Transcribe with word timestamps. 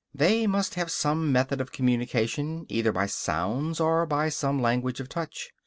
They 0.15 0.47
must 0.47 0.73
have 0.73 0.89
some 0.89 1.31
method 1.31 1.61
of 1.61 1.71
communication, 1.71 2.65
either 2.69 2.91
by 2.91 3.05
sounds 3.05 3.79
or 3.79 4.07
by 4.07 4.29
some 4.29 4.59
language 4.59 4.99
of 4.99 5.09
touch. 5.09 5.51